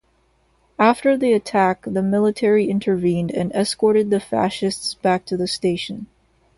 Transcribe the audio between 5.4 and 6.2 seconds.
station.